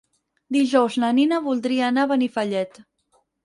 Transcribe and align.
Dijous 0.55 0.95
na 1.03 1.11
Nina 1.19 1.39
voldria 1.49 1.87
anar 1.91 2.09
a 2.09 2.13
Benifallet. 2.15 2.85